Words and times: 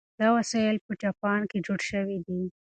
دا 0.19 0.27
وسایل 0.37 0.75
په 0.85 0.91
جاپان 1.01 1.41
کې 1.49 1.57
جوړ 1.65 1.79
شوي 1.91 2.17
دي. 2.27 2.41